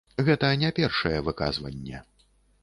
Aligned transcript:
Гэта 0.29 0.47
не 0.61 0.71
першае 0.79 1.17
выказванне. 1.27 2.03